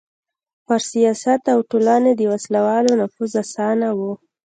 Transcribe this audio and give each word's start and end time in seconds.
پر 0.65 0.79
سیاست 0.91 1.41
او 1.53 1.59
ټولنې 1.71 2.11
د 2.15 2.21
وسله 2.31 2.59
والو 2.67 2.91
نفوذ 3.01 3.31
اسانه 3.43 3.89
و. 3.97 3.99